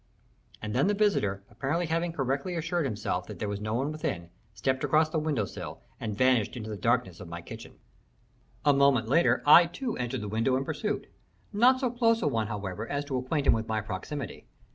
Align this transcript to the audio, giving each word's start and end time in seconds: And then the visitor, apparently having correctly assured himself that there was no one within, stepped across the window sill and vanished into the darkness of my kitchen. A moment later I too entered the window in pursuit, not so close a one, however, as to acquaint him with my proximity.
And 0.63 0.73
then 0.73 0.87
the 0.87 0.95
visitor, 0.95 1.43
apparently 1.51 1.85
having 1.85 2.11
correctly 2.11 2.55
assured 2.55 2.85
himself 2.85 3.27
that 3.27 3.37
there 3.37 3.47
was 3.47 3.61
no 3.61 3.75
one 3.75 3.91
within, 3.91 4.31
stepped 4.55 4.83
across 4.83 5.09
the 5.09 5.19
window 5.19 5.45
sill 5.45 5.79
and 5.99 6.17
vanished 6.17 6.57
into 6.57 6.71
the 6.71 6.75
darkness 6.75 7.19
of 7.19 7.27
my 7.27 7.39
kitchen. 7.39 7.75
A 8.65 8.73
moment 8.73 9.07
later 9.09 9.43
I 9.45 9.67
too 9.67 9.95
entered 9.97 10.21
the 10.21 10.27
window 10.27 10.55
in 10.55 10.65
pursuit, 10.65 11.05
not 11.53 11.79
so 11.79 11.91
close 11.91 12.23
a 12.23 12.27
one, 12.27 12.47
however, 12.47 12.87
as 12.87 13.05
to 13.05 13.17
acquaint 13.19 13.45
him 13.45 13.53
with 13.53 13.67
my 13.67 13.79
proximity. 13.79 14.47